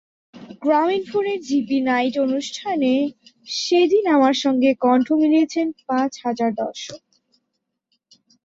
গ্রামীণফোনের 0.61 1.39
GP 1.41 1.77
night 1.81 2.15
অনুষ্ঠানে 2.17 2.93
সেদিন 3.47 4.03
আমার 4.07 4.35
সঙ্গে 4.43 4.69
কণ্ঠ 4.81 5.07
মিলিয়েছেন 5.13 5.67
পাঁচ 5.87 6.11
হাজার 6.25 6.51
দর্শক। 6.55 7.01